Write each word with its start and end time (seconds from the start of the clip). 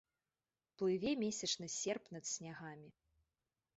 Плыве 0.81 1.11
месячны 1.23 1.67
серп 1.75 2.03
над 2.17 2.23
снягамі. 2.33 2.89